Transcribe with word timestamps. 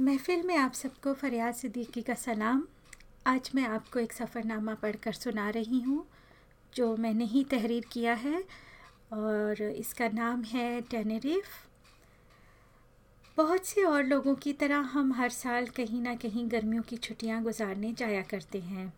महफिल 0.00 0.42
में 0.42 0.56
आप 0.56 0.72
सबको 0.72 1.12
फरियाद 1.12 1.54
सिद्दीकी 1.54 2.02
का 2.02 2.14
सलाम। 2.14 2.62
आज 3.26 3.50
मैं 3.54 3.62
आपको 3.62 3.98
एक 3.98 4.12
सफ़रनामा 4.12 4.74
पढ़कर 4.74 5.12
सुना 5.12 5.50
रही 5.50 5.80
हूँ, 5.80 6.06
जो 6.74 6.96
मैंने 6.96 7.24
ही 7.24 7.44
तहरीर 7.44 7.84
किया 7.92 8.14
है, 8.14 8.44
और 9.12 9.62
इसका 9.62 10.08
नाम 10.08 10.42
है 10.42 10.80
टेनरिफ। 10.80 11.44
बहुत 13.36 13.66
से 13.66 13.82
और 13.82 14.04
लोगों 14.04 14.34
की 14.34 14.52
तरह 14.52 14.76
हम 14.76 15.12
हर 15.12 15.30
साल 15.30 15.66
कहीं 15.66 16.02
ना 16.02 16.14
कहीं 16.14 16.50
गर्मियों 16.50 16.82
की 16.82 16.96
छुट्टियाँ 16.96 17.42
गुजारने 17.42 17.92
जाया 17.92 18.22
करते 18.22 18.60
हैं। 18.60 18.92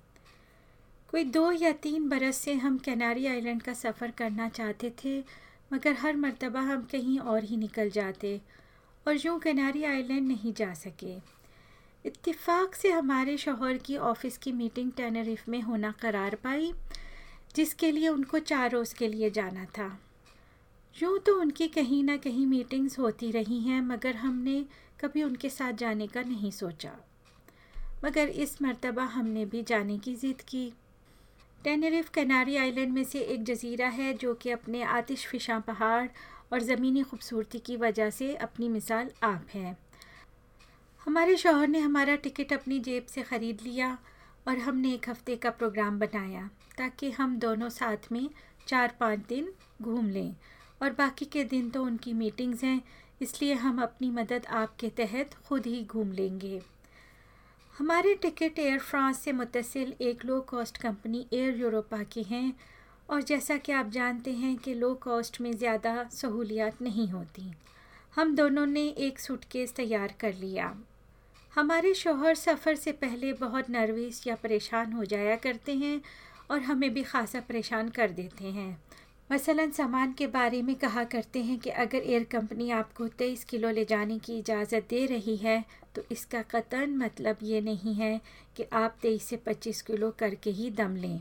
कोई 1.08 1.24
दो 1.24 1.52
या 1.52 1.72
तीन 1.72 2.08
बरस 2.08 2.36
से 2.36 2.54
हम 2.54 2.78
कैनारी 2.78 3.26
आइलैंड 3.26 3.62
का 3.62 3.72
सफ़र 3.72 4.10
करना 4.10 4.48
चाहते 4.48 4.92
थे, 5.04 5.18
मगर 5.72 5.92
हर 5.92 6.16
मर्तबा 6.16 6.60
हम 6.60 6.88
कहीं 6.92 7.18
और 7.18 7.44
ही 7.44 7.56
निकल 7.56 7.90
जाते। 7.90 8.40
और 9.10 9.16
यूँ 9.26 9.38
कनारी 9.40 9.84
आइलैंड 9.84 10.28
नहीं 10.28 10.52
जा 10.52 10.74
सके। 10.74 11.14
इत्तेफाक 12.06 12.74
से 12.74 12.90
हमारे 12.90 13.36
शोहर 13.36 13.76
की 13.76 13.96
ऑफ़िस 13.96 14.38
की 14.38 14.52
मीटिंग 14.52 14.92
टेनरिफ 14.92 15.48
में 15.48 15.60
होना 15.60 15.90
करार 15.92 16.34
पाई, 16.34 16.72
जिसके 17.56 17.90
लिए 17.92 18.08
उनको 18.08 18.38
चार 18.38 18.70
रोज़ 18.70 18.94
के 18.94 19.08
लिए 19.08 19.30
जाना 19.30 19.64
था। 19.64 20.00
यूँ 21.02 21.18
तो 21.18 21.40
उनकी 21.40 21.68
कहीं 21.68 22.04
ना 22.04 22.16
कहीं 22.16 22.46
मीटिंग्स 22.46 22.98
होती 22.98 23.30
रही 23.30 23.60
हैं, 23.60 23.80
मगर 23.80 24.16
हमने 24.16 24.64
कभी 25.00 25.22
उनके 25.22 25.50
साथ 25.50 25.72
जाने 25.72 26.06
का 26.06 26.22
नहीं 26.22 26.50
सोचा। 26.50 26.96
मगर 28.04 28.28
इस 28.28 28.62
मर्तबा 28.62 29.04
हमने 29.04 29.44
भी 29.44 29.62
जाने 29.62 29.98
की 29.98 30.14
ज़िद 30.14 30.40
की। 30.40 30.72
टेनरिफ 31.64 32.08
कनारी 32.08 32.56
आइलैंड 32.56 32.92
में 32.92 33.02
से 33.04 33.20
एक 33.22 33.42
जजीरा 33.44 33.88
है 33.88 34.12
जो 34.14 34.32
कि 34.34 34.50
अपने 34.50 34.82
आतिश 34.82 35.26
फिशा 35.26 35.58
पहाड़ 35.58 36.06
और 36.52 36.60
ज़मीनी 36.60 37.02
खूबसूरती 37.02 37.58
की 37.58 37.76
वजह 37.76 38.10
से 38.10 38.34
अपनी 38.36 38.68
मिसाल 38.68 39.10
आप 39.22 39.46
है। 39.54 39.76
हमारे 41.00 41.36
शोहर 41.36 41.68
ने 41.68 41.78
हमारा 41.78 42.14
टिकट 42.16 42.52
अपनी 42.52 42.78
जेब 42.78 43.06
से 43.06 43.22
ख़रीद 43.22 43.60
लिया 43.62 43.96
और 44.48 44.58
हमने 44.58 44.92
एक 44.94 45.08
हफ़्ते 45.08 45.36
का 45.36 45.50
प्रोग्राम 45.50 45.98
बनाया 45.98 46.48
ताकि 46.78 47.10
हम 47.10 47.38
दोनों 47.38 47.68
साथ 47.68 48.10
में 48.12 48.28
चार 48.68 48.96
पाँच 49.00 49.26
दिन 49.28 49.52
घूम 49.82 50.08
लें 50.08 50.34
और 50.82 50.90
बाकी 50.90 51.24
के 51.24 51.44
दिन 51.44 51.70
तो 51.70 51.82
उनकी 51.84 52.12
मीटिंग्स 52.14 52.64
हैं, 52.64 52.80
इसलिए 53.22 53.54
हम 53.54 53.82
अपनी 53.82 54.10
मदद 54.10 54.46
आपके 54.48 54.88
तहत 54.96 55.34
ख़ुद 55.48 55.66
ही 55.66 55.82
घूम 55.84 56.12
लेंगे। 56.12 56.60
हमारे 57.80 58.14
टिकट 58.14 58.58
एयर 58.58 58.78
फ्रांस 58.78 59.18
से 59.18 59.32
मुतसिल 59.32 59.92
एक 60.00 60.24
low 60.24 60.40
cost 60.40 60.78
company 60.78 61.24
air 61.32 61.56
Europa 61.56 62.02
की 62.02 62.22
हैं 62.22 62.52
और 63.10 63.22
जैसा 63.22 63.56
कि 63.56 63.72
आप 63.72 63.90
जानते 63.90 64.32
हैं 64.32 64.56
कि 64.56 64.74
लो 64.74 64.92
कॉस्ट 64.94 65.40
में 65.40 65.50
ज़्यादा 65.52 66.04
सहूलियात 66.12 66.82
नहीं 66.82 67.08
होती। 67.08 67.50
हम 68.14 68.34
दोनों 68.36 68.66
ने 68.66 68.86
एक 68.98 69.18
सूटकेस 69.18 69.72
तैयार 69.74 70.14
कर 70.20 70.34
लिया। 70.34 70.72
हमारे 71.52 71.94
शोहर 71.94 72.34
सफ़र 72.34 72.74
से 72.74 72.92
पहले 72.92 73.32
बहुत 73.32 73.70
नर्वस 73.70 74.22
या 74.26 74.34
परेशान 74.34 74.92
हो 74.92 75.04
जाया 75.04 75.36
करते 75.38 75.76
हैं 75.76 76.00
और 76.50 76.60
हमें 76.60 76.92
भी 76.94 77.02
ख़ासा 77.02 77.40
परेशान 77.40 77.88
कर 77.88 78.10
देते 78.10 78.50
हैं। 78.50 78.72
मसलन 79.32 79.70
सामान 79.70 80.12
के 80.12 80.26
बारे 80.26 80.62
में 80.62 80.74
कहा 80.74 81.04
करते 81.04 81.42
हैं 81.42 81.58
कि 81.58 81.70
अगर 81.70 81.98
एयर 81.98 82.24
कंपनी 82.24 82.70
आपको 82.70 83.06
तेईस 83.08 83.44
किलो 83.44 83.70
ले 83.70 83.84
जाने 83.84 84.18
की 84.18 84.38
इजाज़त 84.38 84.86
दे 84.90 85.04
रही 85.06 85.36
है 85.36 85.64
तो 85.94 86.02
इसका 86.12 86.42
कतन 86.42 86.96
मतलब 86.96 87.36
ये 87.42 87.60
नहीं 87.60 87.94
है 87.94 88.20
कि 88.56 88.66
आप 88.72 88.96
तेईस 89.02 89.24
से 89.24 89.36
पच्चीस 89.36 89.82
किलो 89.82 90.10
करके 90.10 90.50
ही 90.50 90.70
दम 90.70 90.96
लें। 90.96 91.20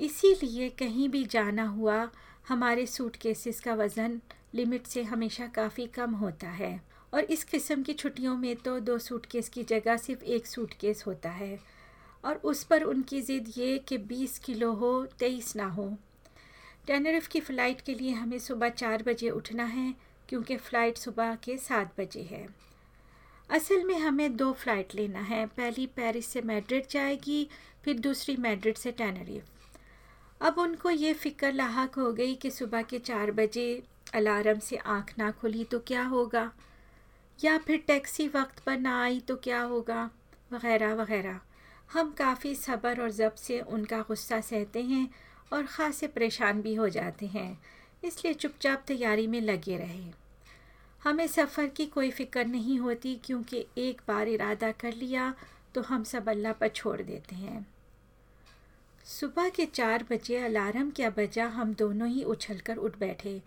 इसीलिए 0.00 0.68
कहीं 0.68 1.08
भी 1.08 1.24
जाना 1.24 1.66
हुआ, 1.66 2.08
हमारे 2.48 2.86
सूट 2.86 3.16
केसेस 3.16 3.60
का 3.60 3.74
वज़न 3.74 4.20
लिमिट 4.54 4.86
से 4.86 5.02
हमेशा 5.02 5.46
काफ़ी 5.46 5.86
कम 5.86 6.14
होता 6.14 6.48
है। 6.48 6.80
और 7.14 7.20
इस 7.20 7.44
किस्म 7.44 7.82
की 7.82 7.92
छुट्टियों 7.92 8.36
में 8.36 8.56
तो 8.56 8.80
दो 8.80 8.98
सूटकेस 8.98 9.48
की 9.48 9.62
जगह 9.62 9.96
सिर्फ़ 9.96 10.24
एक 10.24 10.46
सूटकेस 10.46 11.04
होता 11.06 11.30
है। 11.30 11.58
और 12.24 12.34
उस 12.44 12.64
पर 12.64 12.82
उनकी 12.82 13.20
ज़िद 13.20 13.52
ये 13.56 13.78
कि 13.78 13.98
20 13.98 14.38
किलो 14.38 14.72
हो, 14.72 15.06
तेईस 15.18 15.56
ना 15.56 15.66
हो। 15.66 15.96
टेनरिफ 16.86 17.26
की 17.26 17.40
फ़्लाइट 17.40 17.80
के 17.80 17.94
लिए 17.94 18.12
हमें 18.12 18.38
सुबह 18.38 18.68
चार 18.68 19.02
बजे 19.02 19.30
उठना 19.30 19.64
है, 19.64 19.94
क्योंकि 20.28 20.56
फ़्लाइट 20.56 20.98
सुबह 20.98 21.34
के 21.34 21.58
सात 21.58 22.00
बजे 22.00 22.22
है। 22.22 22.48
असल 23.50 23.84
में 23.84 23.98
हमें 23.98 24.36
दो 24.36 24.52
फ़्लाइट 24.52 24.94
लेना 24.94 25.20
है, 25.20 25.46
पहली 25.46 25.86
पेरिस 25.86 26.26
से 26.26 26.42
मैड्रिड 26.42 26.86
जाएगी, 26.90 27.48
फिर 27.84 27.98
दूसरी 27.98 28.36
मैड्रिड 28.36 28.76
से 28.76 28.92
टेनरिफ। 28.92 29.44
अब 30.42 30.58
उनको 30.58 30.90
ये 30.90 31.12
फ़िक्र 31.12 31.52
लाक 31.52 31.94
हो 31.94 32.12
गई 32.12 32.34
कि 32.34 32.50
सुबह 32.50 32.82
के 32.82 32.98
चार 32.98 33.30
बजे 33.30 33.82
अलार्म 34.14 34.58
से 34.58 34.76
आँख 34.76 35.14
ना 35.18 35.30
खुली 35.30 35.64
तो 35.64 35.78
क्या 35.78 36.04
होगा? 36.04 36.52
या 37.44 37.58
फिर 37.58 37.84
टैक्सी 37.86 38.28
वक्त 38.28 38.58
पर 38.58 38.78
ना 38.78 39.02
आई 39.02 39.20
तो 39.20 39.36
क्या 39.36 39.60
होगा? 39.62 40.10
वग़ैरह 40.52 40.94
वग़ैरह। 40.94 41.40
हम 41.92 42.10
काफ़ी 42.10 42.54
सब्र 42.54 43.00
और 43.00 43.10
ज़ब 43.10 43.34
से 43.34 43.60
उनका 43.60 44.00
गुस्सा 44.00 44.40
सहते 44.40 44.82
हैं 44.82 45.10
और 45.52 45.66
ख़ासे 45.66 46.06
परेशान 46.08 46.60
भी 46.62 46.74
हो 46.74 46.88
जाते 46.90 47.26
हैं, 47.26 47.58
इसलिए 48.04 48.34
चुपचाप 48.34 48.84
तैयारी 48.86 49.26
में 49.26 49.40
लगे 49.40 49.76
रहे। 49.76 50.04
हमें 51.02 51.26
सफ़र 51.26 51.66
की 51.66 51.86
कोई 51.86 52.10
फ़िक्र 52.10 52.44
नहीं 52.46 52.78
होती 52.78 53.14
क्योंकि 53.24 53.64
एक 53.78 54.00
बार 54.08 54.28
इरादा 54.28 54.70
कर 54.72 54.92
लिया 54.94 55.34
तो 55.74 55.80
हम 55.82 56.04
सब 56.04 56.28
अल्लाह 56.28 56.52
पर 56.52 56.68
छोड़ 56.70 57.00
देते 57.02 57.36
हैं। 57.36 57.66
सुबह 59.06 59.48
के 59.48 59.64
चार 59.66 60.04
बजे 60.10 60.36
अलार्म 60.38 60.90
क्या 60.90 61.10
बजा 61.10 61.46
हम 61.48 61.74
दोनों 61.74 62.08
ही 62.08 62.22
उछलकर 62.24 62.76
उठ 62.78 62.98
बैठे। 62.98 63.40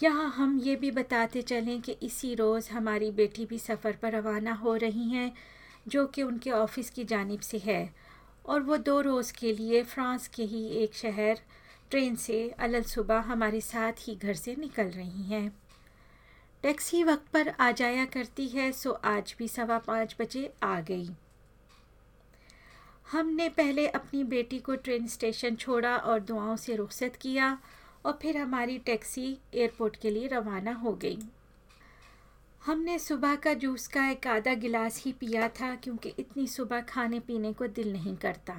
यहाँ 0.00 0.28
हम 0.30 0.58
ये 0.58 0.74
भी 0.76 0.90
बताते 0.90 1.42
चलें 1.42 1.80
कि 1.80 1.92
इसी 2.02 2.34
रोज़ 2.34 2.70
हमारी 2.70 3.10
बेटी 3.12 3.44
भी 3.46 3.58
सफ़र 3.58 3.96
पर 4.02 4.12
रवाना 4.12 4.52
हो 4.54 4.74
रही 4.76 5.08
हैं, 5.10 5.32
जो 5.88 6.06
कि 6.06 6.22
उनके 6.22 6.50
ऑफ़िस 6.50 6.90
की 6.90 7.04
जानब 7.04 7.40
से 7.40 7.58
है। 7.58 7.82
और 8.48 8.60
वो 8.60 8.76
दो 8.76 9.00
रोज़ 9.00 9.32
के 9.32 9.52
लिए 9.52 9.82
फ़्रांस 9.82 10.28
के 10.28 10.42
ही 10.42 10.66
एक 10.82 10.94
शहर, 10.94 11.40
ट्रेन 11.90 12.16
से 12.16 12.48
अलल 12.58 12.82
सुबह 12.82 13.18
हमारे 13.26 13.60
साथ 13.60 13.92
ही 14.00 14.14
घर 14.16 14.34
से 14.34 14.54
निकल 14.58 14.90
रही 14.90 15.22
हैं। 15.22 15.48
टैक्सी 16.62 17.02
वक्त 17.04 17.26
पर 17.32 17.48
आ 17.48 17.70
जाया 17.70 18.04
करती 18.04 18.46
है, 18.48 18.70
सो 18.72 18.90
आज 18.90 19.34
भी 19.38 19.48
सवा 19.48 19.78
पाँच 19.78 20.16
बजे 20.20 20.50
आ 20.62 20.80
गई। 20.80 21.08
हमने 23.12 23.48
पहले 23.48 23.86
अपनी 23.88 24.24
बेटी 24.24 24.58
को 24.58 24.74
ट्रेन 24.74 25.06
स्टेशन 25.06 25.54
छोड़ा 25.56 25.96
और 25.96 26.20
दुआओं 26.20 26.56
से 26.56 26.76
रुखसत 26.76 27.16
किया 27.20 27.58
और 28.06 28.18
फिर 28.22 28.36
हमारी 28.36 28.78
टैक्सी 28.78 29.26
एयरपोर्ट 29.54 29.96
के 29.96 30.10
लिए 30.10 30.26
रवाना 30.26 30.72
हो 30.72 30.92
गई। 30.92 31.18
हमने 32.62 32.98
सुबह 32.98 33.34
का 33.34 33.52
जूस 33.54 33.86
का 33.86 34.08
एक 34.10 34.26
आधा 34.26 34.54
गिलास 34.54 35.02
ही 35.04 35.12
पिया 35.12 35.48
था 35.48 35.74
क्योंकि 35.74 36.12
इतनी 36.18 36.46
सुबह 36.46 36.80
खाने 36.80 37.20
पीने 37.20 37.52
को 37.52 37.66
दिल 37.66 37.92
नहीं 37.92 38.16
करता। 38.16 38.54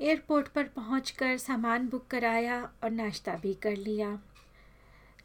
एयरपोर्ट 0.00 0.48
पर 0.48 0.64
पहुंचकर 0.64 1.36
सामान 1.38 1.88
बुक 1.88 2.06
कराया 2.06 2.60
और 2.84 2.90
नाश्ता 2.90 3.34
भी 3.36 3.54
कर 3.54 3.76
लिया। 3.76 4.18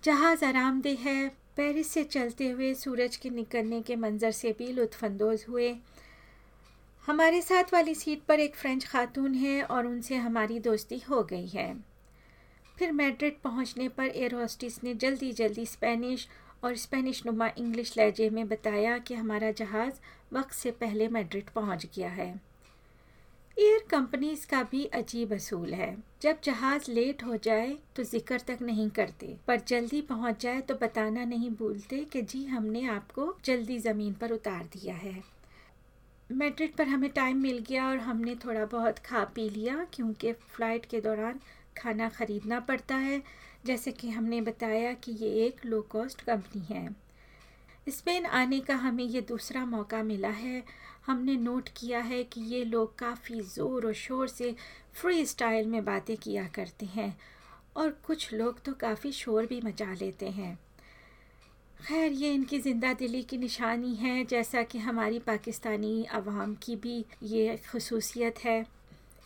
जहाज़ 0.03 0.45
आरामदेह 0.45 0.99
है, 0.99 1.27
पेरिस 1.57 1.87
से 1.87 2.03
चलते 2.03 2.49
हुए 2.49 2.73
सूरज 2.73 3.15
के 3.15 3.29
निकलने 3.29 3.81
के 3.81 3.95
मंज़र 3.95 4.31
से 4.31 4.55
भी 4.59 4.71
लुत्फानंदोज़ 4.71 5.45
हुए। 5.49 5.75
हमारे 7.07 7.41
साथ 7.41 7.73
वाली 7.73 7.95
सीट 7.95 8.23
पर 8.23 8.39
एक 8.39 8.55
फ़्रेंच 8.55 8.85
खातून 8.85 9.33
है 9.33 9.61
और 9.63 9.87
उनसे 9.87 10.15
हमारी 10.15 10.59
दोस्ती 10.59 11.01
हो 11.09 11.23
गई 11.23 11.47
है। 11.47 11.73
फिर 12.77 12.91
मैड्रिड 12.91 13.39
पहुँचने 13.41 13.87
पर 13.89 14.05
एयर 14.05 14.35
होस्टिस 14.35 14.83
ने 14.83 14.93
जल्दी 14.95 15.31
जल्दी 15.33 15.65
स्पेनिश 15.65 16.27
और 16.63 16.75
स्पेनिश 16.75 17.25
नुमा 17.25 17.47
इंग्लिश 17.57 17.97
लहजे 17.97 18.29
में 18.29 18.47
बताया 18.47 18.97
कि 18.97 19.13
हमारा 19.13 19.51
जहाज़ 19.53 19.99
वक्त 20.33 20.53
से 20.53 20.71
पहले 20.73 21.07
मैड्रिड 21.07 21.49
पहुँच 21.49 21.85
गया 21.95 22.09
है। 22.09 22.29
एयर 23.57 23.85
कंपनीज़ 23.89 24.45
का 24.47 24.61
भी 24.63 24.83
अजीब 24.85 25.33
असूल 25.33 25.73
है। 25.73 25.95
जब 26.21 26.39
जहाज़ 26.43 26.91
लेट 26.91 27.23
हो 27.23 27.37
जाए 27.37 27.77
तो 27.95 28.03
ज़िक्र 28.03 28.39
तक 28.47 28.61
नहीं 28.61 28.89
करते, 28.89 29.35
पर 29.47 29.61
जल्दी 29.67 30.01
पहुँच 30.01 30.41
जाए 30.41 30.61
तो 30.61 30.75
बताना 30.75 31.23
नहीं 31.25 31.49
भूलते 31.51 32.03
कि 32.03 32.21
जी, 32.21 32.45
हमने 32.45 32.85
आपको 32.87 33.33
जल्दी 33.45 33.77
ज़मीन 33.79 34.13
पर 34.13 34.31
उतार 34.31 34.63
दिया 34.73 34.95
है। 34.95 35.15
मैड्रिड 36.29 36.75
पर 36.75 36.87
हमें 36.87 37.09
टाइम 37.09 37.37
मिल 37.37 37.63
गया 37.69 37.87
और 37.87 37.97
हमने 37.99 38.35
थोड़ा 38.35 38.65
बहुत 38.67 38.99
खा 38.99 39.23
पी 39.35 39.49
लिया, 39.49 39.85
क्योंकि 39.93 40.33
फ़्लाइट 40.33 40.85
के 40.85 41.01
दौरान 41.01 41.39
खाना 41.77 42.09
ख़रीदना 42.09 42.59
पड़ता 42.61 42.95
है, 42.97 43.21
जैसे 43.65 43.91
कि 43.91 44.09
हमने 44.09 44.41
बताया 44.41 44.93
कि 44.93 45.11
ये 45.13 45.29
एक 45.45 45.65
लो 45.65 45.81
कॉस्ट 45.91 46.21
कंपनी 46.21 46.65
है। 46.69 46.89
स्पेन 47.87 48.25
आने 48.25 48.59
का 48.59 48.75
हमें 48.75 49.03
ये 49.03 49.21
दूसरा 49.21 49.65
मौका 49.65 50.03
मिला 50.03 50.29
है। 50.29 50.63
हमने 51.05 51.35
नोट 51.37 51.69
किया 51.77 51.99
है 52.01 52.23
कि 52.23 52.41
ये 52.45 52.63
लोग 52.65 52.97
काफ़ी 52.99 53.41
ज़ोर 53.41 53.85
और 53.85 53.93
शोर 53.95 54.27
से 54.27 54.55
फ्री 54.93 55.25
स्टाइल 55.25 55.67
में 55.67 55.83
बातें 55.85 56.15
किया 56.17 56.47
करते 56.47 56.85
हैं, 56.85 57.17
और 57.77 57.89
कुछ 58.05 58.33
लोग 58.33 58.61
तो 58.63 58.73
काफ़ी 58.73 59.11
शोर 59.13 59.45
भी 59.45 59.61
मचा 59.61 59.93
लेते 59.93 60.29
हैं। 60.29 60.57
खैर, 61.79 62.11
ये 62.11 62.33
इनकी 62.33 62.59
ज़िंदा 62.59 62.93
दिली 62.93 63.21
की 63.23 63.37
निशानी 63.37 63.93
है, 63.95 64.23
जैसा 64.25 64.63
कि 64.63 64.77
हमारी 64.79 65.19
पाकिस्तानी 65.19 66.05
आवाम 66.13 66.55
की 66.55 66.75
भी 66.75 67.03
ये 67.23 67.57
खसूसियत 67.65 68.43
है। 68.45 68.65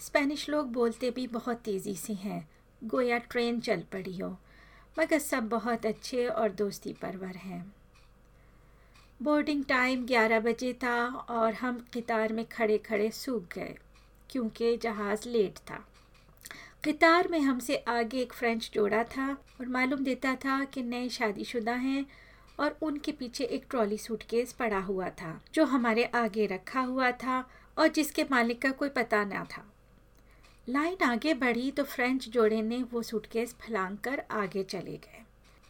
स्पेनिश 0.02 0.48
लोग 0.50 0.72
बोलते 0.74 1.10
भी 1.12 1.26
बहुत 1.28 1.58
तेज़ी 1.58 1.96
से 1.96 2.14
हैं। 2.14 2.48
गोया 2.82 3.18
ट्रेन 3.18 3.60
चल 3.60 3.84
पड़ी 3.92 4.18
हो, 4.18 4.30
मगर 5.00 5.20
सब 5.20 5.50
बहुत 5.50 5.86
अच्छे 5.86 6.26
और 6.28 6.52
दोस्ती 6.52 6.94
परवर 6.94 7.36
हैं। 7.36 7.74
बोर्डिंग 9.22 9.64
टाइम 9.66 10.06
11 10.06 10.40
बजे 10.40 10.74
था 10.74 11.06
और 11.06 11.54
हम 11.54 11.86
कतार 11.94 12.34
में 12.34 12.46
खड़े 12.46 12.78
खड़े 12.78 13.10
सूख 13.12 13.44
गए, 13.56 13.76
क्योंकि 14.30 14.76
जहाज़ 14.78 15.28
लेट 15.30 15.58
था। 15.70 15.86
कतार 16.86 17.28
में 17.28 17.40
हमसे 17.40 17.76
आगे 17.78 18.22
एक 18.22 18.34
फ्रेंच 18.34 18.70
जोड़ा 18.74 19.04
था 19.04 19.32
और 19.32 19.68
मालूम 19.68 20.04
देता 20.04 20.36
था 20.36 20.64
कि 20.66 20.84
नए 20.84 21.10
शादीशुदा 21.10 21.74
हैं 21.74 22.06
और 22.60 22.78
उनके 22.82 23.12
पीछे 23.12 23.44
एक 23.44 23.66
ट्रॉली 23.70 23.98
सूटकेस 23.98 24.54
पड़ा 24.54 24.80
हुआ 24.80 25.10
था, 25.10 25.40
जो 25.54 25.66
हमारे 25.66 26.04
आगे 26.06 26.46
रखा 26.46 26.82
हुआ 26.82 27.12
था 27.12 27.44
और 27.78 27.88
जिसके 27.88 28.24
मालिक 28.24 28.62
का 28.62 28.72
कोई 28.72 28.90
पता 28.90 29.24
ना 29.24 29.44
था। 29.44 29.66
लाइन 30.68 31.04
आगे 31.04 31.34
बढ़ी 31.34 31.70
तो 31.72 31.84
फ्रेंच 31.84 32.28
जोड़े 32.30 32.62
ने 32.62 32.82
वो 32.92 33.02
सूटकेस 33.04 33.56
फलांग 33.62 33.98
कर 33.98 34.22
आगे 34.32 34.64
चले 34.64 34.98
गए। 34.98 35.24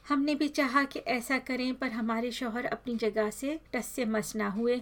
हमने 0.05 0.33
भी 0.35 0.47
चाहा 0.47 0.83
कि 0.83 0.99
ऐसा 0.99 1.37
करें, 1.39 1.73
पर 1.75 1.91
हमारे 1.91 2.31
शोहर 2.31 2.65
अपनी 2.65 2.95
जगह 2.95 3.29
से 3.29 3.59
टस 3.73 3.85
से 3.85 4.05
मस 4.05 4.35
ना 4.35 4.49
हुए। 4.49 4.81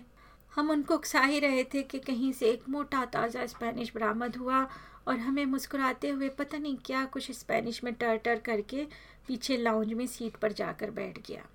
हम 0.54 0.70
उनको 0.72 0.96
उकसा 0.96 1.22
ही 1.22 1.40
रहे 1.40 1.64
थे 1.64 1.82
कि 1.84 2.00
कहीं 2.00 2.32
से 2.34 2.50
एक 2.52 2.68
मोटा 2.70 3.04
ताज़ा 3.06 3.46
स्पेनिश 3.46 3.92
बरामद 3.96 4.36
हुआ 4.36 4.68
और 5.08 5.18
हमें 5.18 5.46
मुस्कुराते 5.46 6.10
हुए 6.10 6.30
पता 6.30 6.58
नहीं 6.58 6.76
क्या 6.86 7.06
कुछ 7.06 7.32
स्पेनिश 7.32 7.84
में 7.84 7.94
टर 7.94 8.18
टर 8.18 8.40
करके 8.40 8.86
पीछे 9.28 9.58
लाउंज 9.58 9.94
में 9.94 10.06
सीट 10.08 10.36
पर 10.36 10.52
जाकर 10.54 10.92
बैठ 10.92 11.20
गया। 11.28 11.46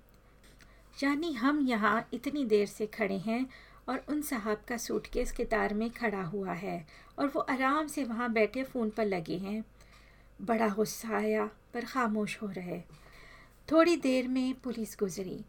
यानी 0.97 1.33
हम 1.33 1.59
यहाँ 1.67 2.07
इतनी 2.13 2.45
देर 2.45 2.67
से 2.67 2.85
खड़े 2.87 3.17
हैं 3.17 3.45
और 3.89 4.05
उन 4.09 4.21
साहब 4.21 4.61
का 4.67 4.77
सूटकेस 4.77 5.33
तार 5.41 5.73
में 5.73 5.89
खड़ा 5.89 6.23
हुआ 6.23 6.51
है 6.51 6.87
और 7.19 7.27
वो 7.27 7.39
आराम 7.39 7.87
से 7.87 8.03
वहाँ 8.03 8.33
बैठे 8.33 8.63
फ़ोन 8.63 8.89
पर 8.89 9.05
लगे 9.05 9.37
हैं। 9.37 9.65
बड़ा 10.41 10.69
गुस्सा 10.69 11.17
आया, 11.17 11.45
पर 11.45 11.85
खामोश 11.85 12.41
हो 12.41 12.47
रहे। 12.47 12.81
थोड़ी 13.71 13.97
देर 13.97 14.27
में 14.27 14.53
पुलिस 14.53 14.97
गुजरी। 14.99 15.45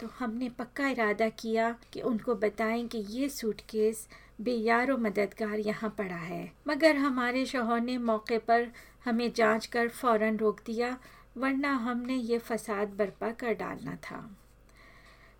तो 0.00 0.06
हमने 0.18 0.48
पक्का 0.48 0.88
इरादा 0.88 1.28
किया 1.28 1.78
कि 1.92 2.00
उनको 2.00 2.34
बताएँ 2.34 2.88
कि 2.88 2.98
ये 2.98 3.28
सूटकेस 3.28 4.08
बेयार 4.40 4.92
व 4.92 4.96
मददगार 4.96 5.58
यहाँ 5.58 5.94
पड़ा 5.98 6.14
है। 6.14 6.52
मगर 6.68 6.96
हमारे 6.96 7.46
शोहर 7.46 7.80
ने 7.80 7.98
मौके 7.98 8.38
पर 8.38 8.68
हमें 9.04 9.32
जाँच 9.32 9.66
कर 9.66 9.88
फ़ौरन 9.88 10.36
रोक 10.36 10.60
दिया, 10.66 10.98
वरना 11.36 11.72
हमने 11.72 12.14
ये 12.14 12.38
फसाद 12.38 12.88
बर्पा 12.88 13.30
कर 13.30 13.54
डालना 13.54 13.96
था। 13.96 14.36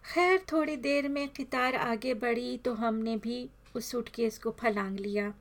खैर, 0.06 0.38
थोड़ी 0.52 0.76
देर 0.76 1.08
में 1.08 1.28
कितार 1.28 1.74
आगे 1.76 2.12
बढ़ी 2.14 2.56
तो 2.58 2.72
हमने 2.74 3.16
भी 3.16 3.48
उस 3.76 3.90
सूटकेस 3.90 4.38
को 4.38 4.50
फलांग 4.60 4.98
लिया। 4.98 5.32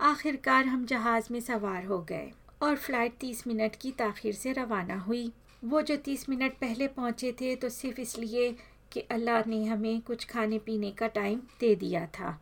आखिरकार 0.00 0.66
हम 0.66 0.86
जहाज़ 0.86 1.28
में 1.32 1.38
सवार 1.40 1.84
हो 1.86 1.98
गए 2.02 2.30
और 2.62 2.76
फ़्लाइट 2.76 3.16
तीस 3.20 3.46
मिनट 3.46 3.76
की 3.76 3.92
ताखिर 3.98 4.34
से 4.34 4.52
रवाना 4.52 4.98
हुई। 5.00 5.32
वो 5.64 5.82
जो 5.82 5.96
तीस 5.98 6.28
मिनट 6.28 6.52
पहले 6.60 6.88
पहुँचे 6.88 7.32
थे 7.40 7.54
तो 7.56 7.68
सिर्फ़ 7.70 8.00
इसलिए 8.00 8.50
कि 8.92 9.00
अल्लाह 9.10 9.44
ने 9.48 9.62
हमें 9.64 10.00
कुछ 10.00 10.24
खाने 10.24 10.58
पीने 10.58 10.90
का 10.92 11.06
टाइम 11.08 11.40
दे 11.60 11.74
दिया 11.76 12.06
था, 12.08 12.38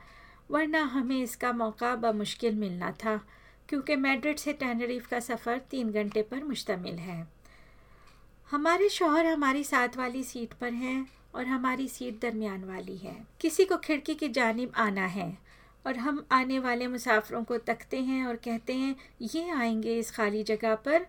वरना 0.50 0.82
हमें 0.87 1.20
इसका 1.23 1.52
मौका 1.55 1.94
बमुश्किल 1.99 2.55
मिलना 2.56 2.91
था, 2.94 3.20
क्योंकि 3.69 3.97
मैड्रिड 3.99 4.38
से 4.38 4.52
टेनरीफ 4.55 5.06
का 5.06 5.20
सफ़र 5.20 5.58
तीन 5.70 5.93
घंटे 5.93 6.23
पर 6.23 6.44
मुश्तमिल 6.44 6.99
है। 7.00 7.26
हमारे 8.49 8.88
शोहर 8.91 9.26
हमारी 9.26 9.64
साथ 9.64 9.97
वाली 9.97 10.23
सीट 10.25 10.52
पर 10.52 10.73
हैं। 10.75 11.06
और 11.35 11.47
हमारी 11.47 11.88
सीट 11.88 12.21
दरमियान 12.21 12.65
वाली 12.65 12.97
है। 12.97 13.27
किसी 13.41 13.65
को 13.65 13.77
खिड़की 13.77 14.15
की 14.15 14.29
जानब 14.29 14.73
आना 14.77 15.06
है 15.06 15.38
और 15.87 15.97
हम 15.97 16.27
आने 16.32 16.59
वाले 16.59 16.87
मुसाफरों 16.87 17.44
को 17.44 17.59
तकते 17.59 18.00
हैं 18.00 18.27
और 18.27 18.37
कहते 18.37 18.75
हैं, 18.75 18.97
ये 19.23 19.50
आएँगे 19.50 19.99
इस 19.99 20.11
खाली 20.11 20.43
जगह 20.43 20.75
पर 20.75 21.06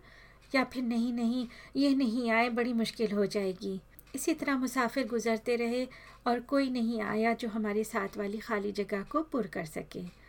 या 0.56 0.64
फिर 0.64 0.84
नहीं 0.84 1.14
नहीं, 1.14 1.48
ये 1.76 1.96
नहीं 1.96 2.32
आए, 2.32 2.50
बड़ी 2.50 2.74
मुश्किल 2.74 3.12
हो 3.12 3.26
जाएगी। 3.26 3.82
इसी 4.16 4.34
तरह 4.34 4.58
मुसाफिर 4.58 5.08
गुजरते 5.08 5.56
रहे 5.56 5.88
और 6.28 6.40
कोई 6.40 6.70
नहीं 6.70 7.02
आया 7.02 7.34
जो 7.34 7.48
हमारे 7.48 7.84
साथ 7.84 8.18
वाली 8.18 8.38
खाली 8.38 8.72
जगह 8.72 9.04
को 9.04 9.22
पुर 9.22 9.48
कर 9.48 9.66
सके। 9.66 10.22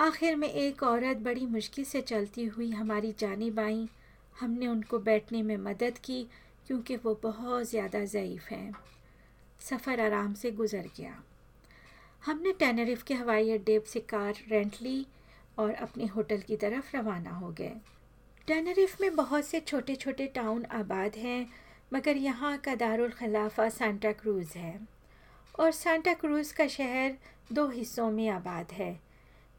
आखिर 0.00 0.36
में 0.36 0.48
एक 0.48 0.82
औरत 0.82 1.16
बड़ी 1.16 1.46
मुश्किल 1.46 1.84
से 1.84 2.00
चलती 2.00 2.44
हुई 2.44 2.70
हमारी 2.70 3.14
जानब 3.18 3.60
आई। 3.60 3.88
हमने 4.40 4.66
उनको 4.66 4.98
बैठने 4.98 5.42
में 5.42 5.56
मदद 5.56 5.98
की 6.04 6.26
क्योंकि 6.70 6.96
वो 6.96 7.20
बहुत 7.22 7.70
ज़्यादा 7.70 8.04
ज़यीफ़ 8.04 8.48
हैं। 8.50 8.72
सफ़र 9.60 10.00
आराम 10.00 10.34
से 10.34 10.50
गुज़र 10.50 10.90
गया। 10.96 11.22
हमने 12.26 12.52
टेनरिफ 12.52 13.02
के 13.02 13.14
हवाई 13.14 13.50
अड्डे 13.50 13.82
से 13.86 14.00
कार 14.00 14.34
रेंट 14.48 14.76
ली 14.82 15.06
और 15.58 15.72
अपने 15.74 16.06
होटल 16.06 16.38
की 16.38 16.56
तरफ़ 16.56 16.96
रवाना 16.96 17.30
हो 17.30 17.50
गए। 17.50 17.72
टेनरिफ 18.46 19.00
में 19.00 19.16
बहुत 19.16 19.44
से 19.44 19.60
छोटे 19.60 19.96
छोटे 19.96 20.26
टाउन 20.26 20.64
आबाद 20.64 21.16
हैं, 21.16 21.46
मगर 21.94 22.16
यहाँ 22.16 22.58
का 22.58 22.74
दारुल 22.74 23.10
खिलाफा 23.10 23.68
सांता 23.68 24.12
क्रूज़ 24.12 24.58
है। 24.58 24.80
और 25.58 25.72
सांता 25.72 26.14
क्रूज़ 26.14 26.54
का 26.54 26.66
शहर 26.66 27.16
दो 27.52 27.68
हिस्सों 27.68 28.10
में 28.10 28.28
आबाद 28.28 28.72
है। 28.72 29.00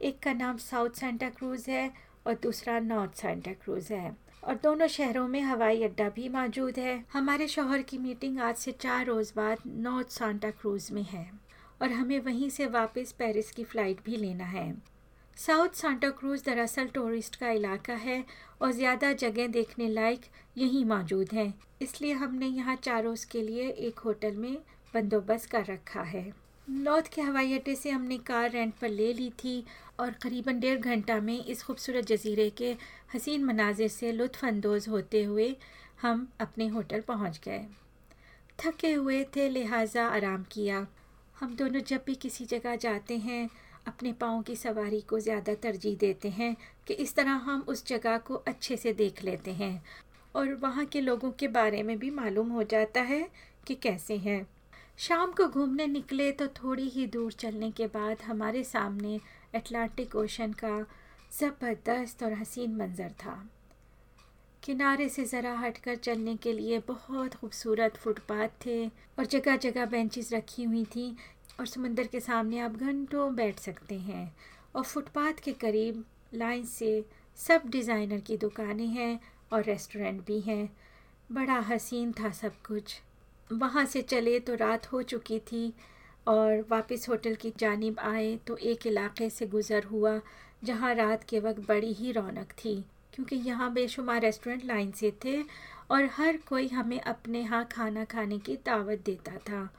एक 0.02 0.20
का 0.20 0.34
नाम 0.34 0.58
साउथ 0.58 0.90
सांता 0.90 1.30
क्रूज़ 1.30 1.72
है 1.72 1.92
और 2.28 2.34
दूसरा 2.34 2.80
नॉर्थ 2.80 3.16
सांता 3.16 3.54
क्रूज़ 3.54 3.94
है। 3.94 4.31
और 4.44 4.56
दोनों 4.64 4.88
शहरों 4.88 5.28
में 5.28 5.42
हवाई 5.42 5.84
अड्डा 5.84 6.08
भी 6.10 6.30
मौजूद 6.30 6.80
है। 6.80 7.04
हमारे 7.14 7.48
शोहर 7.48 7.82
की 7.82 7.98
मीटिंग 7.98 8.40
आज 8.40 8.56
से 8.56 8.72
चार 8.72 9.06
रोज़ 9.06 9.32
बाद 9.36 9.58
नॉर्थ 9.68 10.10
सांता 10.10 10.50
क्रूज 10.52 10.90
में 10.92 11.04
है 11.04 11.30
और 11.82 11.92
हमें 11.92 12.20
वहीं 12.20 12.50
से 12.50 12.66
वापस 12.70 13.12
पेरिस 13.12 13.52
की 13.52 13.64
फ़्लाइट 13.64 14.04
भी 14.06 14.16
लेना 14.16 14.46
है। 14.46 14.74
साउथ 15.38 15.76
सांता 15.76 16.10
क्रूज 16.10 16.44
दरअसल 16.46 16.88
टूरिस्ट 16.88 17.36
का 17.36 17.50
इलाका 17.52 17.94
है 17.96 18.24
और 18.62 18.72
ज़्यादा 18.72 19.12
जगह 19.16 19.48
देखने 19.50 19.88
लायक 19.90 20.26
यहीं 20.58 20.84
मौजूद 20.86 21.34
हैं। 21.34 21.54
इसलिए 21.82 22.14
हमने 22.14 22.48
यहाँ 22.48 22.76
चार 22.76 23.04
रोज़ 23.04 23.26
के 23.32 23.42
लिए 23.42 23.70
एक 23.70 24.00
होटल 24.00 24.36
में 24.36 24.58
बंदोबस्त 24.94 25.50
कर 25.50 25.66
रखा 25.66 26.02
है। 26.02 26.32
नॉर्थ 26.72 27.08
के 27.14 27.22
हवाई 27.22 27.54
अड्डे 27.54 27.76
से 27.76 27.90
हमने 27.90 28.18
कार 28.18 28.50
रेंट 28.52 28.74
पर 28.74 28.90
ले 28.90 29.12
ली 29.14 29.30
थी 29.30 29.64
और 30.00 30.12
करीबन 30.12 30.60
डेढ़ 30.60 30.80
घंटा 30.80 31.20
में 31.22 31.46
इस 31.46 31.64
खूबसूरत 31.64 32.06
जजीरे 32.06 32.50
के 32.50 32.72
हसीन 33.14 33.44
मनाजिर 33.44 33.88
से 33.88 34.12
लुत्फ़अंदोज़ 34.12 34.90
होते 34.90 35.24
हुए 35.24 35.56
हम 36.02 36.28
अपने 36.42 36.68
होटल 36.68 37.02
पहुँच 37.02 37.40
गए। 37.46 37.66
थके 38.60 38.92
हुए 38.94 39.24
थे, 39.36 39.48
लिहाजा 39.50 40.06
आराम 40.06 40.44
किया। 40.52 40.86
हम 41.40 41.56
दोनों 41.56 41.80
जब 41.80 42.04
भी 42.06 42.16
किसी 42.16 42.46
जगह 42.46 42.76
जाते 42.76 43.18
हैं, 43.18 43.50
अपने 43.88 44.14
पाँव 44.14 44.42
की 44.42 44.56
सवारी 44.56 45.02
को 45.02 45.20
ज़्यादा 45.20 45.56
तरजीह 45.56 45.98
देते 45.98 46.30
हैं 46.30 46.56
कि 46.88 46.94
इस 46.94 47.16
तरह 47.16 47.42
हम 47.46 47.66
उस 47.68 47.86
जगह 47.88 48.18
को 48.18 48.36
अच्छे 48.48 48.78
से 48.78 48.94
देख 48.94 49.24
लेते 49.24 49.52
हैं 49.54 49.84
और 50.36 50.54
वहाँ 50.54 50.86
के 50.86 51.02
लोगों 51.02 51.32
के 51.32 51.48
बारे 51.50 51.84
में 51.84 51.98
भी 52.00 52.10
मालूम 52.12 52.50
हो 52.50 52.64
जाता 52.64 53.02
है 53.02 53.28
कि 53.68 53.76
कैसे 53.76 54.18
हैं। 54.20 54.46
शाम 54.98 55.32
को 55.32 55.48
घूमने 55.48 55.86
निकले 55.88 56.32
तो 56.32 56.48
थोड़ी 56.48 56.88
ही 56.90 57.06
दूर 57.08 57.32
चलने 57.32 57.70
के 57.72 57.86
बाद 57.88 58.22
हमारे 58.22 58.64
सामने 58.64 59.20
अटलांटिक 59.56 60.16
ओशन 60.16 60.52
का 60.54 60.80
ज़बरदस्त 61.32 62.24
और 62.24 62.34
हसीन 62.34 62.76
मंज़र 62.76 63.12
था। 63.24 63.34
किनारे 64.64 65.10
से 65.10 65.26
ज़रा 65.26 65.54
हटकर 65.60 65.96
चलने 65.96 66.36
के 66.36 66.54
लिए 66.54 66.80
बहुत 66.88 67.36
खूबसूरत 67.36 67.98
फुटपाथ 67.98 68.66
थे 68.66 68.86
और 68.88 69.26
जगह 69.26 69.58
जगह 69.58 69.86
बेंचेस 69.86 70.32
रखी 70.34 70.64
हुई 70.64 70.86
थी 70.86 71.10
और 71.60 71.66
समंदर 71.66 72.08
के 72.08 72.20
सामने 72.20 72.60
आप 72.60 72.76
घंटों 72.78 73.34
बैठ 73.36 73.60
सकते 73.60 74.00
हैं 74.00 74.34
और 74.76 74.84
फुटपाथ 74.84 75.44
के 75.44 75.54
करीब 75.62 76.04
लाइन 76.34 76.66
से 76.68 77.06
सब 77.38 77.70
डिज़ाइनर 77.70 78.20
की 78.20 78.38
दुकानें 78.38 78.88
हैं 78.88 79.20
और 79.54 79.64
रेस्टोरेंट 79.64 80.26
भी 80.26 80.40
हैं। 80.42 80.70
बड़ा 81.32 81.60
हसीन 81.70 82.12
था 82.12 82.32
सब 82.32 82.62
कुछ। 82.68 83.02
वहाँ 83.52 83.86
से 83.86 84.02
चले 84.02 84.40
तो 84.40 84.56
रात 84.56 84.92
हो 84.92 85.02
चुकी 85.04 85.40
थी 85.42 85.74
और 86.28 86.66
वापस 86.70 87.06
होटल 87.10 87.36
की 87.36 87.52
जानब 87.60 88.00
आए 88.00 88.36
तो 88.48 88.56
एक 88.58 88.88
इलाके 88.88 89.30
से 89.30 89.48
गुज़र 89.48 89.84
हुआ, 89.84 90.20
जहाँ 90.64 90.94
रात 90.96 91.24
के 91.30 91.40
वक्त 91.40 91.68
बड़ी 91.68 91.92
ही 91.94 92.12
रौनक 92.12 92.52
थी, 92.58 92.76
क्योंकि 93.14 93.36
यहाँ 93.38 93.72
बेशुमार 93.74 94.22
रेस्टोरेंट 94.22 94.66
लाइन 94.66 94.92
से 94.92 95.12
थे 95.26 95.42
और 95.92 96.10
हर 96.14 96.38
कोई 96.48 96.68
हमें 96.68 97.00
अपने 97.00 97.40
यहाँ 97.42 97.68
खाना 97.72 98.04
खाने 98.06 98.38
की 98.40 98.56
दावत 98.66 99.02
देता 99.06 99.38
था। 99.50 99.70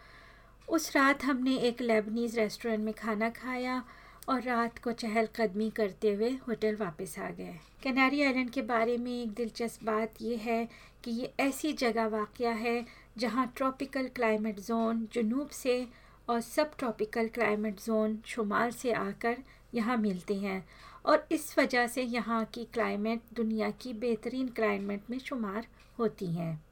उस 0.69 0.95
रात 0.97 1.25
हमने 1.25 1.57
एक 1.59 1.81
लेबनीज़ 1.81 2.37
रेस्टोरेंट 2.37 2.85
में 2.85 2.95
खाना 2.95 3.29
खाया 3.33 3.83
और 4.29 4.43
रात 4.43 4.79
को 4.79 4.93
चहलकदमी 4.93 5.69
करते 5.71 6.13
हुए 6.15 6.31
होटल 6.49 6.77
वापस 6.77 7.19
आ 7.19 7.31
गए। 7.31 7.55
कैनारी 7.83 8.23
आइलैंड 8.23 8.51
के 8.51 8.63
बारे 8.63 8.97
में 8.97 9.13
एक 9.13 9.33
दिलचस्प 9.35 9.85
बात 9.85 10.23
यह 10.23 10.41
है 10.43 10.69
कि 11.05 11.11
ये 11.11 11.33
ऐसी 11.41 11.73
जगह 11.75 12.07
वाक़ 12.09 12.43
है 12.43 12.85
जहाँ 13.17 13.53
ट्रॉपिकल 13.57 14.09
क्लाइमेट 14.15 14.61
जोन 14.61 15.07
जनूब 15.13 15.49
से 15.53 15.87
और 16.29 16.41
सब 16.41 16.77
ट्रॉपिकल 16.79 17.29
क्लाइमेट 17.29 17.81
जोन 17.81 18.19
शुमाल 18.27 18.71
से 18.71 18.93
आकर 18.93 19.37
यहाँ 19.75 19.97
मिलते 19.97 20.35
हैं 20.35 20.65
और 21.05 21.27
इस 21.33 21.55
वजह 21.59 21.87
से 21.87 22.03
यहाँ 22.03 22.45
की 22.45 22.65
क्लाइमेट 22.65 23.21
दुनिया 23.35 23.71
की 23.81 23.93
बेहतरीन 23.95 24.49
क्लाइमेट 24.49 25.11
में 25.11 25.19
शुमार 25.19 25.67
होती 25.99 26.27
हैं। 26.33 26.63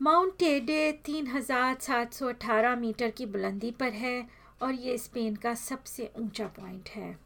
माउंट 0.00 0.32
टेडे 0.38 0.92
तीन 1.04 1.26
हज़ार 1.26 1.76
सात 1.80 2.14
सौ 2.14 2.28
अठारह 2.28 2.76
मीटर 2.76 3.10
की 3.10 3.26
बुलंदी 3.26 3.70
पर 3.70 3.92
है 3.94 4.26
और 4.62 4.72
ये 4.74 4.96
स्पेन 4.98 5.36
का 5.36 5.54
सबसे 5.54 6.10
ऊँचा 6.18 6.46
पॉइंट 6.58 6.88
है। 6.88 7.16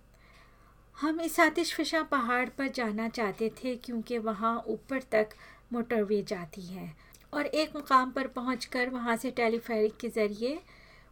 हम 0.97 1.21
इस 1.21 1.39
आतिशफशा 1.41 2.03
पहाड़ 2.03 2.49
पर 2.49 2.69
जाना 2.69 3.09
चाहते 3.09 3.49
थे 3.57 3.75
क्योंकि 3.77 4.19
वहाँ 4.19 4.57
ऊपर 4.69 5.03
तक 5.13 5.35
मोटरवे 5.73 6.23
जाती 6.23 6.63
है। 6.63 6.95
और 7.37 7.47
एक 7.47 7.75
मुकाम 7.77 8.11
पर 8.11 8.27
पहुंचकर 8.27 8.89
वहाँ 8.91 9.17
से 9.17 9.31
टेलीफेरिक 9.31 9.97
के 9.97 10.09
ज़रिए 10.09 10.59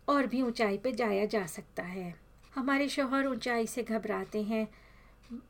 और 0.09 0.26
भी 0.26 0.43
ऊंचाई 0.43 0.76
पर 0.78 0.90
जाया 0.90 1.25
जा 1.26 1.45
सकता 1.47 1.83
है। 1.83 2.14
हमारे 2.54 2.88
शोहर 2.88 3.26
ऊंचाई 3.26 3.66
से 3.66 3.83
घबराते 3.83 4.43
हैं, 4.43 4.66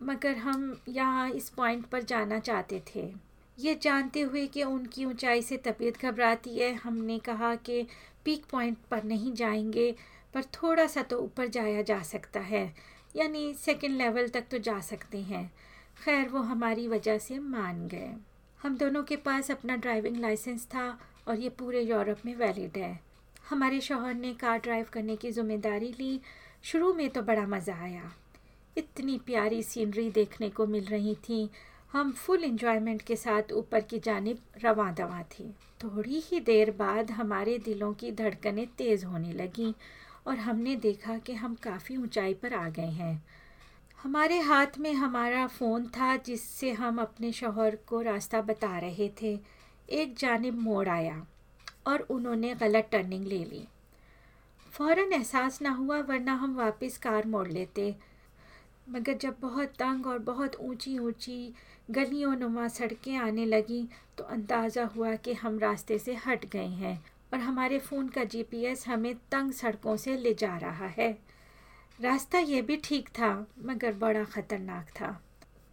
मगर 0.03 0.37
हम 0.37 0.83
यहाँ 0.89 1.31
इस 1.31 1.49
पॉइंट 1.49 1.87
पर 1.87 2.03
जाना 2.03 2.39
चाहते 2.39 2.83
थे। 2.87 3.13
ये 3.59 3.75
जानते 3.75 4.21
हुए 4.21 4.47
कि 4.47 4.63
उनकी 4.63 5.05
ऊंचाई 5.05 5.43
से 5.43 5.57
तबीयत 5.57 6.03
घबराती 6.03 6.59
है। 6.59 6.73
हमने 6.75 7.19
कहा 7.19 7.55
कि 7.55 7.87
पीक 8.25 8.45
पॉइंट 8.45 8.79
पर 8.91 9.05
नहीं 9.05 9.33
जाएँगे, 9.33 9.95
पर 10.35 10.45
थोड़ा 10.55 10.87
सा 10.87 11.03
तो 11.03 11.19
ऊपर 11.19 11.49
जाया 11.49 11.83
जा 11.83 12.03
सकता 12.03 12.41
है, 12.41 12.75
यानी 13.17 13.53
सेकंड 13.55 13.97
लेवल 13.97 14.29
तक 14.29 14.45
तो 14.51 14.59
जा 14.59 14.81
सकते 14.81 15.19
हैं। 15.19 15.51
खैर, 16.05 16.29
वो 16.29 16.39
हमारी 16.39 16.89
वजह 16.89 17.19
से 17.19 17.39
मान 17.39 17.87
गए। 17.89 18.15
हम 18.65 18.77
दोनों 18.77 19.03
के 19.03 19.17
पास 19.17 19.51
अपना 19.51 19.75
ड्राइविंग 19.77 20.17
लाइसेंस 20.17 20.65
था 20.67 20.87
और 21.29 21.41
ये 21.41 21.49
पूरे 21.49 21.81
यूरोप 21.81 22.19
में 22.27 22.35
वैलिड 22.35 22.77
है। 22.77 23.01
हमारे 23.49 23.81
शोहर 23.81 24.15
ने 24.15 24.33
कार 24.35 24.59
ड्राइव 24.59 24.87
करने 24.93 25.17
की 25.17 25.31
ज़िम्मेदारी 25.31 25.93
ली। 25.99 26.21
शुरू 26.63 26.93
में 26.95 27.11
तो 27.11 27.23
बड़ा 27.23 27.47
मज़ा 27.47 27.75
आया। 27.75 28.13
इतनी 28.77 29.19
प्यारी 29.19 29.63
सीनरी 29.63 30.11
देखने 30.11 30.49
को 30.51 30.67
मिल 30.67 30.85
रही 30.85 31.15
थी। 31.15 31.51
हम 31.93 32.13
फुल 32.13 32.45
इन्जॉयमेंट 32.45 33.03
के 33.03 33.17
साथ 33.17 33.53
ऊपर 33.53 33.81
की 33.81 33.99
जानब 33.99 34.39
रवा 34.65 34.91
दवा 34.93 35.23
थे। 35.23 35.45
थोड़ी 35.85 36.21
ही 36.21 36.41
देर 36.41 36.71
बाद 36.71 37.11
हमारे 37.11 37.59
दिलों 37.59 37.93
की 37.95 38.13
धड़कनें 38.13 38.67
तेज़ 38.67 39.05
होने 39.07 39.33
लगीं 39.33 39.73
और 40.27 40.37
हमने 40.37 40.77
देखा 40.77 41.19
कि 41.19 41.35
हम 41.35 41.55
काफ़ी 41.55 41.97
ऊंचाई 41.97 42.35
पर 42.35 42.55
आ 42.55 42.69
गए 42.69 42.91
हैं। 42.93 43.25
हमारे 44.05 44.39
हाथ 44.39 44.77
में 44.79 44.93
हमारा 44.95 45.47
फ़ोन 45.47 45.87
था 45.89 46.17
जिससे 46.17 46.71
हम 46.73 46.99
अपने 47.01 47.31
शोहर 47.33 47.77
को 47.89 48.01
रास्ता 48.03 48.41
बता 48.41 48.79
रहे 48.79 49.09
थे। 49.23 49.33
एक 49.89 50.15
जानब 50.19 50.59
मोड़ 50.59 50.89
आया 50.89 51.25
और 51.87 52.01
उन्होंने 52.11 52.53
गलत 52.55 52.89
टर्निंग 52.93 53.27
ले 53.27 53.39
ली। 53.45 53.65
फ़ौर 54.73 54.99
एहसास 54.99 55.61
ना 55.63 55.71
हुआ, 55.71 56.01
वरना 56.01 56.35
हम 56.35 56.57
वापस 56.57 56.99
कार 56.99 57.27
मोड़ 57.27 57.49
लेते। 57.49 57.95
मगर 58.91 59.17
जब 59.17 59.37
बहुत 59.41 59.75
तंग 59.79 60.07
और 60.07 60.19
बहुत 60.21 60.57
ऊँची 60.61 60.99
ऊँची 60.99 61.55
गलियों 61.91 62.37
नुमा 62.37 62.69
सड़कें 62.69 63.17
आने 63.17 63.47
लगी 63.47 63.87
तो 64.19 64.25
अंदाज़ा 64.25 64.85
हुआ 64.97 65.15
कि 65.17 65.35
हम 65.35 65.59
रास्ते 65.59 65.99
से 65.99 66.15
हट 66.27 66.51
गए 66.53 66.67
हैं 66.67 66.99
और 67.33 67.41
हमारे 67.41 67.79
फ़ोन 67.81 68.09
का 68.09 68.25
जीपीएस 68.27 68.87
हमें 68.89 69.15
तंग 69.33 69.53
सड़कों 69.53 69.97
से 69.97 70.17
ले 70.17 70.35
जा 70.35 70.57
रहा 70.59 70.87
है। 70.99 71.17
रास्ता 71.99 72.39
ये 72.39 72.61
भी 72.63 72.77
ठीक 72.77 73.09
था, 73.09 73.47
मगर 73.65 73.93
बड़ा 73.95 74.23
ख़तरनाक 74.25 74.89
था। 74.91 75.09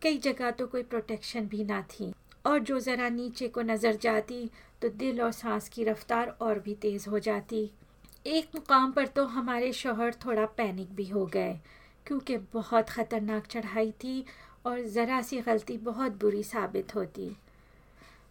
कई 0.01 0.17
जगह 0.17 0.51
तो 0.51 0.67
कोई 0.67 0.83
प्रोटेक्शन 0.83 1.47
भी 1.47 1.63
ना 1.63 1.81
थी, 1.89 2.11
और 2.45 2.59
जो 2.59 2.79
ज़रा 2.79 3.07
नीचे 3.09 3.47
को 3.47 3.61
नज़र 3.61 3.95
जाती 3.95 4.49
तो 4.81 4.89
दिल 4.91 5.21
और 5.21 5.31
सांस 5.31 5.69
की 5.69 5.83
रफ्तार 5.83 6.35
और 6.41 6.59
भी 6.59 6.75
तेज़ 6.75 7.09
हो 7.09 7.19
जाती। 7.19 7.69
एक 8.27 8.55
मुकाम 8.55 8.91
पर 8.91 9.07
तो 9.07 9.25
हमारे 9.27 9.71
शोहर 9.73 10.13
थोड़ा 10.25 10.45
पैनिक 10.47 10.93
भी 10.95 11.07
हो 11.07 11.25
गए, 11.25 11.59
क्योंकि 12.07 12.37
बहुत 12.53 12.89
ख़तरनाक 12.89 13.47
चढ़ाई 13.47 13.91
थी 14.03 14.23
और 14.65 14.81
ज़रा 14.87 15.21
सी 15.21 15.41
गलती 15.41 15.77
बहुत 15.79 16.19
बुरी 16.21 16.43
साबित 16.43 16.95
होती। 16.95 17.31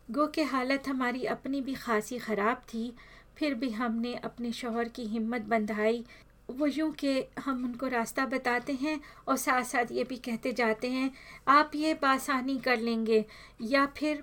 गो 0.09 0.26
के 0.26 0.42
हालत 0.44 0.88
हमारी 0.88 1.25
अपनी 1.26 1.61
भी 1.61 1.75
खासी 1.76 2.18
ख़राब 2.20 2.62
थी, 2.68 2.92
फिर 3.37 3.54
भी 3.54 3.70
हमने 3.73 4.14
अपने 4.14 4.52
शोहर 4.52 4.88
की 4.88 5.04
हिम्मत 5.06 5.42
बंधाई 5.42 6.04
वो 6.50 6.66
यूँ 6.66 6.90
कि 6.95 7.25
हम 7.38 7.64
उनको 7.64 7.88
रास्ता 7.88 8.26
बताते 8.26 8.73
हैं 8.73 8.99
और 9.28 9.37
साथ 9.37 9.64
साथ 9.64 9.92
ये 9.92 10.04
भी 10.04 10.16
कहते 10.19 10.52
जाते 10.52 10.90
हैं, 10.90 11.11
आप 11.49 11.71
ये 11.75 11.95
बासानी 11.95 12.59
कर 12.59 12.78
लेंगे 12.78 13.25
या 13.62 13.87
फिर 13.97 14.23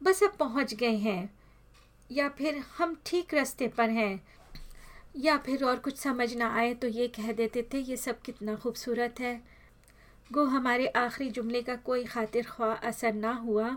बस 0.00 0.22
अब 0.22 0.36
पहुँच 0.38 0.74
गए 0.74 0.96
हैं, 0.96 1.30
या 2.10 2.28
फिर 2.28 2.62
हम 2.78 2.96
ठीक 3.06 3.34
रास्ते 3.34 3.68
पर 3.68 3.90
हैं। 3.90 4.20
या 5.16 5.36
फिर 5.38 5.64
और 5.64 5.76
कुछ 5.78 5.96
समझ 5.96 6.32
ना 6.34 6.48
आए 6.56 6.72
तो 6.74 6.88
ये 6.88 7.06
कह 7.08 7.32
देते 7.32 7.62
थे, 7.72 7.78
ये 7.78 7.96
सब 7.96 8.20
कितना 8.20 8.54
खूबसूरत 8.54 9.20
है। 9.20 9.40
गो, 10.30 10.44
हमारे 10.44 10.86
आखिरी 10.86 11.30
जुमले 11.30 11.62
का 11.62 11.76
कोई 11.76 12.04
खातिर 12.04 12.46
ख्वाह 12.46 12.88
असर 12.88 13.12
ना 13.14 13.32
हुआ, 13.34 13.76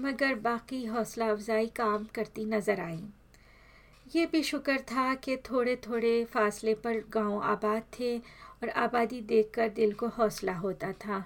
मगर 0.00 0.34
बाकी 0.40 0.84
हौसला 0.84 1.30
अफजाई 1.30 1.66
काम 1.76 2.04
करती 2.14 2.44
नज़र 2.44 2.80
आई। 2.80 3.02
ये 4.06 4.24
भी 4.26 4.42
शुक्र 4.42 4.78
था 4.90 5.14
कि 5.14 5.36
थोड़े 5.50 5.74
थोड़े 5.86 6.24
फासले 6.24 6.74
पर 6.74 7.02
गाँव 7.10 7.40
आबाद 7.42 7.82
थे 7.98 8.16
और 8.18 8.68
आबादी 8.68 9.20
देखकर 9.22 9.68
दिल 9.68 9.92
को 9.92 10.08
हौसला 10.08 10.54
होता 10.54 10.92
था। 11.04 11.24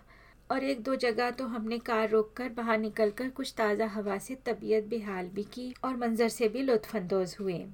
और 0.51 0.65
एक 0.65 0.83
दो 0.83 0.95
जगह 0.97 1.31
तो 1.31 1.47
हमने 1.47 1.79
कार 1.79 2.09
रोककर 2.11 2.49
बाहर 2.49 2.79
निकलकर 2.79 3.29
कुछ 3.31 3.53
ताज़ा 3.57 3.87
हवा 3.87 4.19
से 4.19 4.35
तबीयत 4.47 4.85
बेहाल 4.85 5.29
भी 5.29 5.43
की 5.45 5.73
और 5.85 5.97
मंज़र 5.97 6.29
से 6.29 6.49
भी 6.49 6.63
लुत्फानंदोज़ 6.63 7.37
हुए। 7.41 7.65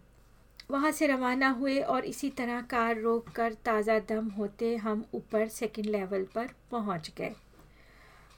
वहाँ 0.71 0.91
से 0.93 1.07
रवाना 1.07 1.49
हुए 1.51 1.79
और 1.79 2.05
इसी 2.05 2.31
तरह 2.31 2.61
कार 2.61 3.01
रोक 3.01 3.29
कर 3.29 3.55
ताज़ा 3.65 3.99
दम 4.09 4.29
होते 4.31 4.75
हम 4.77 5.05
ऊपर 5.15 5.49
सेकंड 5.51 5.87
लेवल 5.87 6.27
पर 6.35 6.49
पहुँच 6.71 7.11
गए। 7.19 7.35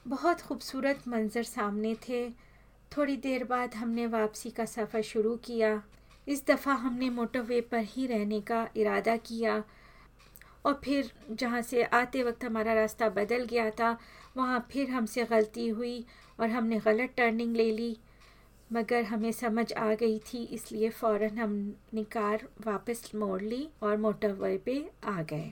बहुत 0.05 0.41
खूबसूरत 0.41 1.07
मंज़र 1.07 1.43
सामने 1.45 1.95
थे। 2.09 2.29
थोड़ी 2.91 3.17
देर 3.17 3.43
बाद 3.43 3.75
हमने 3.75 4.07
वापसी 4.07 4.49
का 4.49 4.65
सफ़र 4.65 5.01
शुरू 5.03 5.35
किया। 5.45 5.81
इस 6.27 6.45
दफ़ा 6.47 6.73
हमने 6.73 7.09
मोटरवे 7.09 7.61
पर 7.61 7.83
ही 7.85 8.07
रहने 8.07 8.39
का 8.41 8.67
इरादा 8.77 9.17
किया। 9.17 9.63
और 10.65 10.79
फिर 10.83 11.11
जहाँ 11.31 11.61
से 11.61 11.83
आते 11.83 12.23
वक्त 12.23 12.43
हमारा 12.43 12.73
रास्ता 12.73 13.09
बदल 13.09 13.45
गया 13.45 13.69
था, 13.69 13.97
वहाँ 14.37 14.67
फिर 14.71 14.89
हमसे 14.89 15.23
गलती 15.23 15.67
हुई 15.67 16.05
और 16.39 16.49
हमने 16.49 16.79
गलत 16.79 17.13
टर्निंग 17.17 17.55
ले 17.55 17.71
ली। 17.71 17.97
मगर 18.73 19.03
हमें 19.03 19.31
समझ 19.31 19.71
आ 19.73 19.93
गई 19.93 20.19
थी, 20.19 20.43
इसलिए 20.43 20.89
फ़ौर 20.89 21.23
हमने 21.23 22.03
कार 22.03 22.47
वापस 22.65 23.11
मोड़ 23.15 23.41
ली 23.41 23.67
और 23.83 23.97
मोटरवे 23.97 24.57
पे 24.57 24.89
आ 25.05 25.21
गए। 25.21 25.51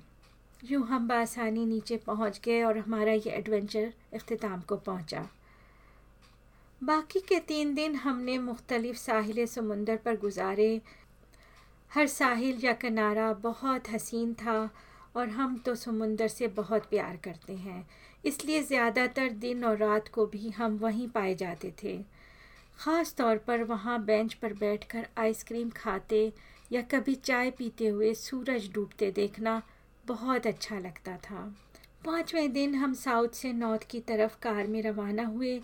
यूँ 0.64 0.86
हम 0.88 1.08
बसानी 1.08 1.66
नीचे 1.66 1.98
पहुँच 1.98 2.42
गए 2.46 2.62
और 2.64 2.78
हमारा 2.78 3.12
ये 3.12 3.30
एडवेंचर 3.30 3.92
अख्ताम 4.14 4.62
को 4.62 4.76
पहुँचा। 4.76 5.28
बाकी 6.86 7.20
के 7.20 7.40
तीन 7.40 7.74
दिन 7.76 7.96
हमने 7.96 8.38
मुख्तलिफ़ 8.38 8.98
साहिल 8.98 9.46
समुंदर 9.46 9.96
पर 9.98 10.16
गुजारे। 10.18 10.82
हर 11.92 12.08
साहिल 12.08 12.60
या 12.64 12.74
किनारा 12.74 13.32
बहुत 13.44 13.90
हसीन 13.90 14.34
था 14.34 14.58
और 15.16 15.30
हम 15.30 15.58
तो 15.58 15.74
समुंदर 15.76 16.28
से 16.28 16.48
बहुत 16.58 16.86
प्यार 16.86 17.16
करते 17.24 17.54
हैं। 17.54 17.86
इसलिए 18.26 18.62
ज़्यादातर 18.64 19.30
दिन 19.40 19.64
और 19.66 19.78
रात 19.78 20.08
को 20.08 20.26
भी 20.26 20.50
हम 20.50 20.78
वहीं 20.78 21.08
पाए 21.08 21.34
जाते 21.36 21.74
थे। 21.84 21.98
ख़ास 22.80 23.14
तौर 23.18 23.38
पर 23.38 23.64
वहाँ 23.64 24.00
बेंच 24.06 24.34
पर 24.34 24.54
बैठकर 24.54 25.08
आइसक्रीम 25.18 25.70
खाते 25.70 26.22
या 26.72 26.82
कभी 26.92 27.16
चाय 27.16 27.52
पीते 27.52 27.88
हुए 27.88 28.14
सूरज 28.14 28.70
डूबते 28.74 29.12
देखना 29.12 29.62
बहुत 30.06 30.48
अच्छा 30.48 30.80
लगता 30.80 31.18
था। 31.20 31.44
पाँचवें 32.06 32.52
दिन 32.54 32.76
हम 32.76 32.94
साउथ 32.96 33.30
से 33.34 33.54
नॉर्थ 33.54 33.88
की 33.90 34.00
तरफ़ 34.04 34.38
कार 34.42 34.68
में 34.68 34.82
रवाना 34.82 35.26
हुए 35.26 35.60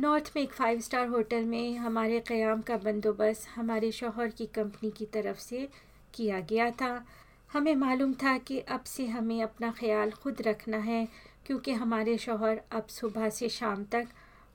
नॉर्थ 0.00 0.32
में 0.36 0.42
एक 0.42 0.52
फ़ाइव 0.52 0.80
स्टार 0.80 1.06
होटल 1.06 1.44
में 1.44 1.76
हमारे 1.76 2.20
क़्याम 2.20 2.60
का 2.60 2.76
बंदोबस्त 2.76 3.48
हमारे 3.56 3.92
शोहर 3.92 4.28
की 4.28 4.46
कंपनी 4.46 4.90
की 4.90 5.06
तरफ़ 5.06 5.38
से 5.38 5.68
किया 6.14 6.40
गया 6.40 6.70
था। 6.70 7.06
हमें 7.52 7.74
मालूम 7.74 8.14
था 8.14 8.38
कि 8.38 8.58
अब 8.58 8.84
से 8.84 9.06
हमें 9.06 9.42
अपना 9.42 9.70
ख्याल 9.70 10.10
खुद 10.10 10.36
रखना 10.42 10.76
है, 10.76 11.08
क्योंकि 11.46 11.72
हमारे 11.72 12.16
शोहर 12.18 12.60
अब 12.72 12.86
सुबह 12.86 13.28
से 13.30 13.48
शाम 13.48 13.84
तक 13.84 14.08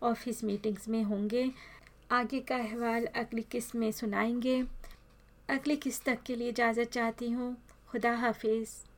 ऑफ़िस 0.03 0.43
मीटिंग्स 0.43 0.89
में 0.89 1.03
होंगे। 1.03 1.51
आगे 2.11 2.39
का 2.39 2.55
अहवाल 2.55 3.05
अगली 3.05 3.41
किस्त 3.41 3.75
में 3.75 3.91
सुनाएँगे। 3.91 4.63
अगली 5.49 5.75
किस्त 5.75 6.05
तक 6.05 6.23
के 6.23 6.35
लिए 6.35 6.49
इजाज़त 6.49 6.89
चाहती 6.89 7.29
हूँ। 7.29 7.57
खुदा 7.87 8.15
हाफिज़। 8.15 8.94